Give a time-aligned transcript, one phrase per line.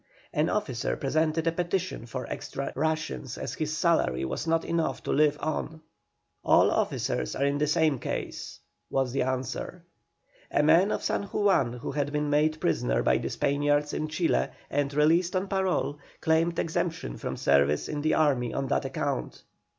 [0.33, 5.11] An officer presented a petition for extra rations, as his salary was not enough to
[5.11, 5.81] live on.
[6.43, 8.59] "All officers are in the same case,"
[8.89, 9.83] was the answer.
[10.49, 14.47] A man of San Juan, who had been made prisoner by the Spaniards in Chile
[14.71, 19.43] and released on parole, claimed exemption from service in the army on that account.